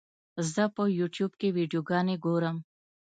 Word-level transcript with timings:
زه 0.53 0.63
په 0.75 0.83
یوټیوب 0.99 1.31
کې 1.39 1.49
ویډیوګانې 1.55 2.15
ګورم. 2.25 2.57